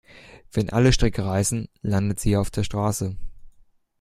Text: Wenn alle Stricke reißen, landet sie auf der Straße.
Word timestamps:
Wenn 0.51 0.71
alle 0.71 0.93
Stricke 0.93 1.23
reißen, 1.23 1.69
landet 1.83 2.19
sie 2.19 2.35
auf 2.35 2.49
der 2.49 2.63
Straße. 2.63 3.15